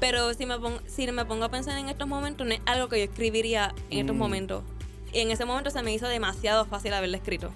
pero 0.00 0.34
si 0.34 0.46
me, 0.46 0.58
pongo, 0.58 0.78
si 0.86 1.10
me 1.10 1.24
pongo 1.24 1.44
a 1.44 1.48
pensar 1.50 1.78
en 1.78 1.88
estos 1.88 2.06
momentos, 2.08 2.46
no 2.46 2.52
es 2.54 2.60
algo 2.66 2.88
que 2.88 2.98
yo 2.98 3.04
escribiría 3.04 3.74
en 3.90 4.00
estos 4.00 4.14
Mm. 4.16 4.18
momentos. 4.18 4.62
Y 5.12 5.20
en 5.20 5.30
ese 5.30 5.44
momento 5.44 5.70
se 5.70 5.82
me 5.82 5.92
hizo 5.92 6.08
demasiado 6.08 6.64
fácil 6.66 6.92
haberla 6.92 7.16
escrito, 7.16 7.50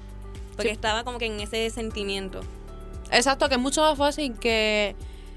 porque 0.57 0.69
Sí. 0.69 0.75
estaba 0.75 1.05
como 1.05 1.19
que 1.19 1.27
en 1.27 1.41
ese 1.41 1.69
sentimiento. 1.71 2.41
Exacto, 3.11 3.49
que 3.49 3.55
es 3.57 3.61
mucho 3.61 3.81
más 3.83 3.97
fácil 3.99 4.35
que 4.39 4.95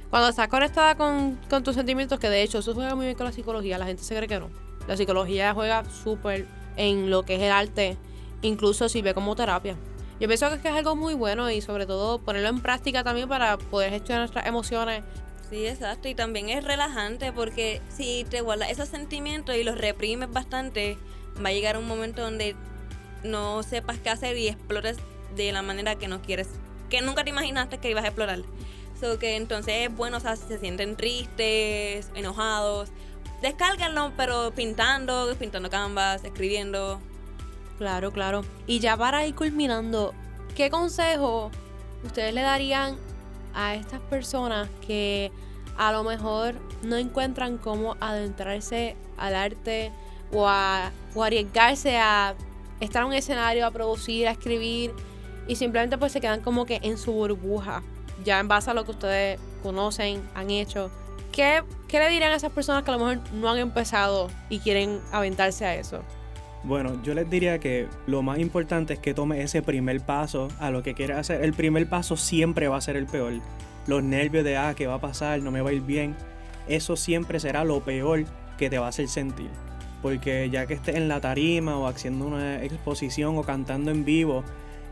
cuando 0.09 0.29
estás 0.29 0.47
conectada 0.49 0.95
con, 0.95 1.39
con 1.49 1.63
tus 1.63 1.75
sentimientos, 1.75 2.19
que 2.19 2.29
de 2.29 2.43
hecho 2.43 2.59
eso 2.59 2.73
juega 2.73 2.95
muy 2.95 3.05
bien 3.05 3.17
con 3.17 3.25
la 3.25 3.31
psicología, 3.31 3.77
la 3.77 3.85
gente 3.85 4.03
se 4.03 4.15
cree 4.15 4.27
que 4.27 4.39
no. 4.39 4.49
La 4.87 4.97
psicología 4.97 5.53
juega 5.53 5.83
súper 6.03 6.45
en 6.75 7.09
lo 7.09 7.23
que 7.23 7.35
es 7.35 7.41
el 7.41 7.51
arte, 7.51 7.97
incluso 8.41 8.89
sirve 8.89 9.13
como 9.13 9.35
terapia. 9.35 9.75
Yo 10.19 10.27
pienso 10.27 10.49
que 10.49 10.55
es, 10.55 10.61
que 10.61 10.67
es 10.67 10.75
algo 10.75 10.95
muy 10.95 11.13
bueno 11.15 11.49
y 11.49 11.61
sobre 11.61 11.85
todo 11.87 12.19
ponerlo 12.19 12.49
en 12.49 12.59
práctica 12.61 13.03
también 13.03 13.27
para 13.29 13.57
poder 13.57 13.89
gestionar 13.89 14.21
nuestras 14.21 14.45
emociones 14.45 15.03
Sí, 15.51 15.67
exacto. 15.67 16.07
Y 16.07 16.15
también 16.15 16.49
es 16.49 16.63
relajante 16.63 17.33
porque 17.33 17.81
si 17.89 18.25
te 18.29 18.39
guardas 18.39 18.71
esos 18.71 18.87
sentimientos 18.87 19.53
y 19.53 19.65
los 19.65 19.77
reprimes 19.77 20.31
bastante, 20.31 20.97
va 21.43 21.49
a 21.49 21.51
llegar 21.51 21.77
un 21.77 21.85
momento 21.85 22.21
donde 22.21 22.55
no 23.23 23.61
sepas 23.61 23.99
qué 23.99 24.09
hacer 24.09 24.37
y 24.37 24.47
explores 24.47 24.97
de 25.35 25.51
la 25.51 25.61
manera 25.61 25.95
que 25.95 26.07
no 26.07 26.21
quieres, 26.21 26.47
que 26.89 27.01
nunca 27.01 27.25
te 27.25 27.31
imaginaste 27.31 27.79
que 27.79 27.89
ibas 27.89 28.05
a 28.05 28.07
explorar. 28.07 28.39
So 28.97 29.19
que 29.19 29.35
entonces 29.35 29.89
es 29.89 29.95
bueno, 29.95 30.17
o 30.17 30.19
sea, 30.21 30.37
si 30.37 30.47
se 30.47 30.57
sienten 30.57 30.95
tristes, 30.95 32.09
enojados, 32.15 32.89
descárganlo, 33.41 34.13
pero 34.15 34.53
pintando, 34.55 35.35
pintando 35.37 35.69
canvas, 35.69 36.23
escribiendo. 36.23 37.01
Claro, 37.77 38.11
claro. 38.13 38.45
Y 38.67 38.79
ya 38.79 38.95
para 38.95 39.25
ir 39.25 39.35
culminando, 39.35 40.13
¿qué 40.55 40.69
consejo 40.69 41.51
ustedes 42.05 42.33
le 42.33 42.41
darían 42.41 42.95
a 43.53 43.75
estas 43.75 44.01
personas 44.01 44.69
que 44.85 45.31
a 45.77 45.91
lo 45.91 46.03
mejor 46.03 46.55
no 46.83 46.97
encuentran 46.97 47.57
cómo 47.57 47.95
adentrarse 47.99 48.95
al 49.17 49.35
arte 49.35 49.91
o, 50.31 50.47
a, 50.47 50.91
o 51.15 51.23
arriesgarse 51.23 51.97
a 51.97 52.35
estar 52.79 53.03
en 53.03 53.09
un 53.09 53.13
escenario, 53.13 53.65
a 53.65 53.71
producir, 53.71 54.27
a 54.27 54.31
escribir 54.31 54.91
y 55.47 55.55
simplemente 55.55 55.97
pues 55.97 56.11
se 56.11 56.21
quedan 56.21 56.41
como 56.41 56.65
que 56.65 56.79
en 56.83 56.97
su 56.97 57.13
burbuja, 57.13 57.83
ya 58.23 58.39
en 58.39 58.47
base 58.47 58.71
a 58.71 58.73
lo 58.73 58.85
que 58.85 58.91
ustedes 58.91 59.39
conocen, 59.63 60.27
han 60.35 60.49
hecho. 60.49 60.91
¿Qué, 61.31 61.63
qué 61.87 61.99
le 61.99 62.09
dirían 62.09 62.31
a 62.31 62.35
esas 62.35 62.51
personas 62.51 62.83
que 62.83 62.91
a 62.91 62.97
lo 62.97 63.05
mejor 63.05 63.31
no 63.33 63.49
han 63.49 63.57
empezado 63.57 64.29
y 64.49 64.59
quieren 64.59 64.99
aventarse 65.11 65.65
a 65.65 65.75
eso? 65.75 66.03
Bueno, 66.63 67.01
yo 67.01 67.15
les 67.15 67.27
diría 67.27 67.59
que 67.59 67.87
lo 68.05 68.21
más 68.21 68.37
importante 68.37 68.93
es 68.93 68.99
que 68.99 69.15
tome 69.15 69.41
ese 69.41 69.63
primer 69.63 69.99
paso 70.01 70.47
a 70.59 70.69
lo 70.69 70.83
que 70.83 70.93
quieres 70.93 71.17
hacer. 71.17 71.43
El 71.43 71.53
primer 71.53 71.89
paso 71.89 72.15
siempre 72.17 72.67
va 72.67 72.77
a 72.77 72.81
ser 72.81 72.97
el 72.97 73.07
peor. 73.07 73.33
Los 73.87 74.03
nervios 74.03 74.43
de, 74.43 74.57
ah, 74.57 74.75
¿qué 74.75 74.85
va 74.85 74.95
a 74.95 75.01
pasar? 75.01 75.41
No 75.41 75.49
me 75.49 75.61
va 75.61 75.71
a 75.71 75.73
ir 75.73 75.81
bien. 75.81 76.15
Eso 76.67 76.95
siempre 76.95 77.39
será 77.39 77.63
lo 77.63 77.81
peor 77.81 78.25
que 78.59 78.69
te 78.69 78.77
va 78.77 78.85
a 78.85 78.89
hacer 78.89 79.07
sentir. 79.07 79.49
Porque 80.03 80.49
ya 80.51 80.67
que 80.67 80.75
estés 80.75 80.95
en 80.95 81.07
la 81.07 81.19
tarima 81.19 81.77
o 81.77 81.87
haciendo 81.87 82.27
una 82.27 82.63
exposición 82.63 83.37
o 83.37 83.43
cantando 83.43 83.89
en 83.89 84.05
vivo, 84.05 84.43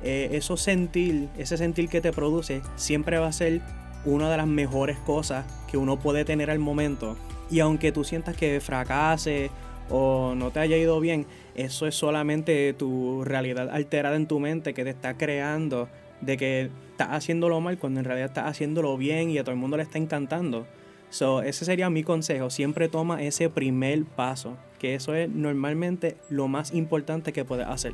eh, 0.03 0.29
eso 0.31 0.57
sentir, 0.57 1.29
ese 1.37 1.55
sentir 1.57 1.87
que 1.87 2.01
te 2.01 2.11
produce, 2.11 2.63
siempre 2.77 3.19
va 3.19 3.27
a 3.27 3.31
ser 3.31 3.61
una 4.05 4.29
de 4.31 4.37
las 4.37 4.47
mejores 4.47 4.97
cosas 4.99 5.45
que 5.69 5.77
uno 5.77 5.99
puede 5.99 6.25
tener 6.25 6.49
al 6.49 6.59
momento. 6.59 7.15
Y 7.51 7.59
aunque 7.59 7.91
tú 7.91 8.03
sientas 8.03 8.35
que 8.35 8.59
fracase 8.59 9.51
o 9.89 10.33
no 10.35 10.51
te 10.51 10.59
haya 10.59 10.77
ido 10.77 10.99
bien, 10.99 11.25
eso 11.55 11.87
es 11.87 11.95
solamente 11.95 12.73
tu 12.73 13.23
realidad 13.23 13.69
alterada 13.69 14.15
en 14.15 14.27
tu 14.27 14.39
mente 14.39 14.73
que 14.73 14.83
te 14.83 14.89
está 14.89 15.17
creando 15.17 15.89
de 16.21 16.37
que 16.37 16.69
estás 16.91 17.09
haciéndolo 17.09 17.59
mal 17.61 17.77
cuando 17.77 17.99
en 17.99 18.05
realidad 18.05 18.27
estás 18.27 18.45
haciéndolo 18.45 18.97
bien 18.97 19.29
y 19.29 19.37
a 19.37 19.43
todo 19.43 19.51
el 19.51 19.59
mundo 19.59 19.77
le 19.77 19.83
está 19.83 19.97
encantando. 19.97 20.67
So, 21.09 21.41
ese 21.41 21.65
sería 21.65 21.89
mi 21.89 22.03
consejo. 22.03 22.49
Siempre 22.49 22.87
toma 22.87 23.23
ese 23.23 23.49
primer 23.49 24.03
paso, 24.05 24.57
que 24.77 24.93
eso 24.93 25.15
es 25.15 25.27
normalmente 25.29 26.17
lo 26.29 26.47
más 26.47 26.73
importante 26.73 27.33
que 27.33 27.45
puedes 27.45 27.67
hacer. 27.67 27.93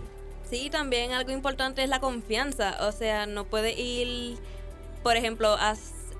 Sí, 0.49 0.69
también 0.69 1.11
algo 1.11 1.31
importante 1.31 1.81
es 1.83 1.89
la 1.89 1.99
confianza. 1.99 2.77
O 2.87 2.91
sea, 2.91 3.25
no 3.25 3.45
puedes 3.45 3.77
ir, 3.79 4.35
por 5.01 5.15
ejemplo, 5.15 5.49
a 5.49 5.75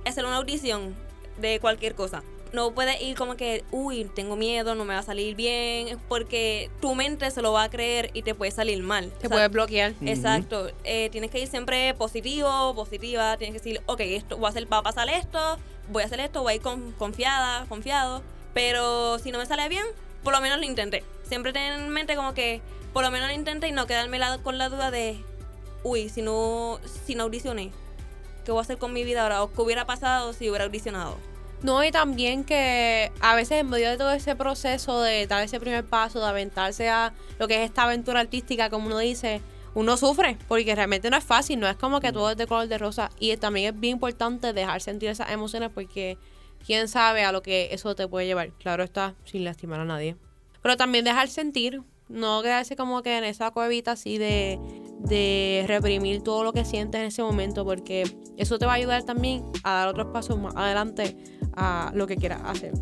hacer 0.05 0.25
una 0.25 0.37
audición 0.37 0.95
de 1.41 1.59
cualquier 1.59 1.95
cosa 1.95 2.23
no 2.55 2.71
puedes 2.71 2.99
ir 3.01 3.15
como 3.15 3.35
que, 3.35 3.63
uy, 3.71 4.09
tengo 4.15 4.35
miedo, 4.35 4.73
no 4.73 4.85
me 4.85 4.93
va 4.93 5.01
a 5.01 5.03
salir 5.03 5.35
bien, 5.35 5.99
porque 6.07 6.71
tu 6.81 6.95
mente 6.95 7.29
se 7.29 7.41
lo 7.41 7.51
va 7.51 7.63
a 7.63 7.69
creer 7.69 8.09
y 8.13 8.23
te 8.23 8.33
puede 8.33 8.51
salir 8.51 8.81
mal. 8.81 9.11
Te 9.19 9.29
puede 9.29 9.47
bloquear. 9.49 9.93
Exacto. 10.01 10.71
Eh, 10.83 11.09
tienes 11.11 11.29
que 11.29 11.39
ir 11.39 11.47
siempre 11.47 11.93
positivo, 11.93 12.73
positiva, 12.73 13.37
tienes 13.37 13.53
que 13.53 13.59
decir, 13.59 13.83
ok, 13.85 13.99
esto 13.99 14.39
va 14.39 14.49
a, 14.49 14.51
ser, 14.51 14.71
va 14.71 14.77
a 14.77 14.83
pasar 14.83 15.09
esto, 15.09 15.39
voy 15.89 16.03
a 16.03 16.05
hacer 16.07 16.19
esto, 16.21 16.41
voy 16.41 16.53
a 16.53 16.55
ir 16.55 16.61
con, 16.61 16.93
confiada, 16.93 17.65
confiado, 17.67 18.23
pero 18.53 19.19
si 19.19 19.31
no 19.31 19.37
me 19.37 19.45
sale 19.45 19.67
bien, 19.69 19.85
por 20.23 20.33
lo 20.33 20.41
menos 20.41 20.57
lo 20.57 20.65
intenté. 20.65 21.03
Siempre 21.23 21.53
ten 21.53 21.73
en 21.73 21.89
mente 21.89 22.15
como 22.15 22.33
que 22.33 22.61
por 22.93 23.03
lo 23.03 23.11
menos 23.11 23.27
lo 23.27 23.35
intenté 23.35 23.67
y 23.67 23.71
no 23.73 23.85
quedarme 23.85 24.19
con 24.41 24.57
la 24.57 24.69
duda 24.69 24.89
de, 24.89 25.21
uy, 25.83 26.07
si 26.07 26.21
no, 26.21 26.79
si 27.05 27.15
no 27.15 27.23
audicioné, 27.23 27.71
¿qué 28.45 28.51
voy 28.51 28.59
a 28.59 28.61
hacer 28.61 28.77
con 28.77 28.93
mi 28.93 29.03
vida 29.03 29.23
ahora? 29.23 29.43
¿O 29.43 29.51
qué 29.51 29.61
hubiera 29.61 29.85
pasado 29.85 30.31
si 30.31 30.49
hubiera 30.49 30.63
audicionado? 30.63 31.17
No, 31.65 31.83
y 31.83 31.89
también 31.89 32.43
que 32.43 33.11
a 33.21 33.33
veces 33.33 33.61
en 33.61 33.71
medio 33.71 33.89
de 33.89 33.97
todo 33.97 34.11
ese 34.11 34.35
proceso 34.35 35.01
de 35.01 35.25
dar 35.25 35.43
ese 35.43 35.59
primer 35.59 35.83
paso, 35.83 36.19
de 36.19 36.27
aventarse 36.27 36.89
a 36.89 37.11
lo 37.39 37.47
que 37.47 37.55
es 37.55 37.61
esta 37.67 37.85
aventura 37.85 38.19
artística, 38.19 38.69
como 38.69 38.85
uno 38.85 38.99
dice, 38.99 39.41
uno 39.73 39.97
sufre, 39.97 40.37
porque 40.47 40.75
realmente 40.75 41.09
no 41.09 41.17
es 41.17 41.23
fácil, 41.23 41.59
no 41.59 41.67
es 41.67 41.75
como 41.75 42.01
que 42.01 42.11
todo 42.11 42.29
es 42.29 42.37
de 42.37 42.45
color 42.45 42.67
de 42.67 42.77
rosa. 42.77 43.09
Y 43.19 43.35
también 43.37 43.73
es 43.73 43.79
bien 43.79 43.93
importante 43.93 44.53
dejar 44.53 44.79
sentir 44.79 45.09
esas 45.09 45.31
emociones 45.31 45.71
porque 45.73 46.19
quién 46.63 46.87
sabe 46.87 47.23
a 47.23 47.31
lo 47.31 47.41
que 47.41 47.69
eso 47.71 47.95
te 47.95 48.07
puede 48.07 48.27
llevar. 48.27 48.51
Claro 48.59 48.83
está, 48.83 49.15
sin 49.23 49.43
lastimar 49.43 49.79
a 49.79 49.85
nadie. 49.85 50.17
Pero 50.61 50.77
también 50.77 51.03
dejar 51.03 51.29
sentir, 51.29 51.81
no 52.09 52.43
quedarse 52.43 52.75
como 52.75 53.01
que 53.01 53.17
en 53.17 53.23
esa 53.23 53.49
cuevita 53.49 53.93
así 53.93 54.19
de, 54.19 54.59
de 54.99 55.65
reprimir 55.67 56.21
todo 56.21 56.43
lo 56.43 56.53
que 56.53 56.63
sientes 56.63 57.01
en 57.01 57.07
ese 57.07 57.23
momento, 57.23 57.65
porque 57.65 58.03
eso 58.37 58.59
te 58.59 58.67
va 58.67 58.73
a 58.73 58.75
ayudar 58.75 59.01
también 59.01 59.43
a 59.63 59.73
dar 59.73 59.87
otros 59.87 60.13
pasos 60.13 60.37
más 60.37 60.55
adelante 60.55 61.17
a 61.55 61.91
lo 61.93 62.07
que 62.07 62.15
quieras 62.17 62.41
hacer. 62.45 62.73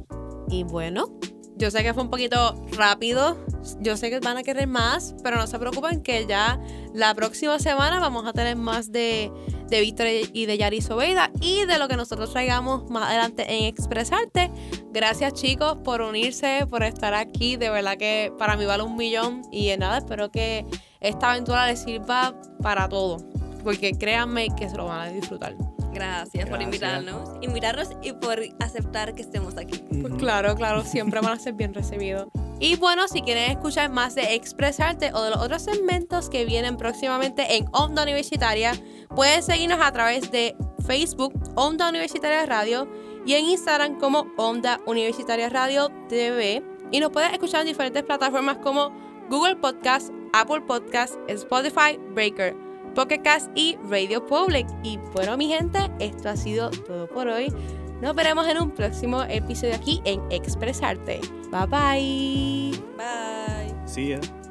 Y 0.50 0.63
bueno, 0.63 1.18
yo 1.56 1.70
sé 1.72 1.84
que 1.84 1.94
fue 1.94 2.03
un 2.03 2.10
poquito 2.10 2.56
rápido, 2.72 3.38
yo 3.80 3.96
sé 3.96 4.10
que 4.10 4.20
van 4.20 4.38
a 4.38 4.44
querer 4.44 4.68
más, 4.68 5.15
pero 5.24 5.38
no 5.38 5.48
se 5.48 5.60
preocupen 5.60 6.01
que 6.01 6.25
ya 6.25 6.60
la 6.94 7.13
próxima 7.13 7.60
semana 7.60 8.00
vamos 8.00 8.25
a 8.25 8.34
tener 8.34 8.56
más 8.56 8.92
de, 8.92 9.32
de 9.70 9.82
Víctor 9.82 10.08
y 10.34 10.46
de 10.46 10.58
Yari 10.58 10.82
Sobeida 10.82 11.32
y 11.42 11.65
de 11.65 11.77
lo 11.77 11.88
que 11.88 11.96
nosotros 11.96 12.32
traigamos 12.32 12.89
más 12.89 13.08
adelante 13.08 13.46
en 13.48 13.65
Expresarte. 13.65 14.51
Gracias 14.92 15.34
chicos 15.34 15.77
por 15.84 16.01
unirse, 16.01 16.65
por 16.70 16.84
estar 16.84 17.13
aquí, 17.13 17.56
de 17.56 17.70
verdad 17.70 17.98
que 17.98 18.34
para 18.38 18.58
mí 18.58 18.65
vale 18.65 18.84
un 18.84 18.96
millón 18.96 19.44
y 19.51 19.75
nada, 19.77 20.00
espero 20.00 20.32
que 20.32 20.65
esta 21.01 21.32
aventura 21.32 21.68
les 21.68 21.80
sirva 21.80 22.39
para 22.62 22.89
todo, 22.89 23.18
porque 23.63 23.94
créanme 23.94 24.48
que 24.56 24.70
se 24.70 24.75
lo 24.75 24.86
van 24.86 25.01
a 25.01 25.12
disfrutar. 25.12 25.56
Gracias, 25.94 26.50
por 26.50 26.62
invitarnos, 26.62 27.30
invitarnos 27.42 27.90
y 28.02 28.14
por 28.14 28.40
aceptar 28.60 29.14
que 29.14 29.22
estemos 29.22 29.58
aquí. 29.58 29.84
Pues 30.02 30.14
claro, 30.16 30.56
claro, 30.56 30.84
siempre 30.84 31.22
van 31.22 31.34
a 31.34 31.40
ser 31.40 31.54
bien 31.54 31.74
recibidos. 31.74 32.28
Y 32.60 32.78
bueno, 32.78 33.08
si 33.08 33.22
quieren 33.22 33.52
escuchar 33.52 33.90
más 33.90 34.16
de 34.16 34.36
Expresarte 34.36 35.12
o 35.14 35.22
de 35.22 35.32
los 35.32 35.40
otros 35.40 35.64
segmentos 35.64 36.30
que 36.30 36.46
vienen 36.46 36.78
próximamente 36.78 37.58
en 37.58 37.66
Onda 37.74 38.04
Universitaria, 38.04 38.74
pueden 39.16 39.44
seguirnos 39.44 39.80
a 39.82 39.92
través 39.92 40.32
de 40.32 40.56
Facebook, 40.86 41.34
Onda 41.56 41.90
Universitaria 41.90 42.46
Radio, 42.46 42.88
y 43.26 43.34
en 43.34 43.46
Instagram 43.46 44.00
como 44.00 44.28
Onda 44.38 44.80
Universitaria 44.86 45.50
Radio 45.50 45.90
TV. 46.10 46.64
Y 46.92 47.00
nos 47.00 47.12
pueden 47.12 47.32
escuchar 47.32 47.62
en 47.62 47.68
diferentes 47.68 48.04
plataformas 48.04 48.58
como 48.58 48.92
Google 49.30 49.56
Podcast, 49.56 50.12
Apple 50.34 50.62
Podcast, 50.62 51.16
Spotify, 51.28 51.98
Breaker. 52.14 52.56
Pocket 52.94 53.22
y 53.56 53.78
Radio 53.90 54.26
Public. 54.26 54.68
Y 54.84 54.98
bueno, 55.14 55.38
mi 55.38 55.48
gente, 55.48 55.80
esto 56.00 56.30
ha 56.30 56.36
sido 56.36 56.70
todo 56.70 57.08
por 57.08 57.28
hoy. 57.28 57.54
Nos 58.02 58.16
veremos 58.16 58.48
en 58.48 58.62
un 58.62 58.72
próximo 58.72 59.24
episodio 59.24 59.76
aquí 59.76 60.02
en 60.06 60.22
Expresarte. 60.30 61.22
Bye 61.52 61.68
bye. 61.68 62.80
Bye. 62.98 63.88
See 63.88 64.10
ya. 64.10 64.43